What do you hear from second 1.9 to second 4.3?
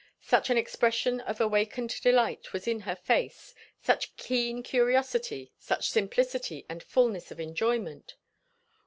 delight was in her face; such